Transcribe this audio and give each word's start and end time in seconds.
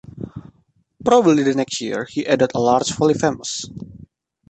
Probably 1.05 1.43
the 1.43 1.53
next 1.53 1.79
year, 1.79 2.07
he 2.09 2.25
added 2.25 2.49
a 2.55 2.59
large 2.59 2.89
"Polyphemus". 2.97 3.69